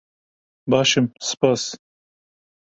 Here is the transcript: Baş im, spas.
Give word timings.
Baş 0.71 0.91
im, 1.01 1.07
spas. 1.27 1.63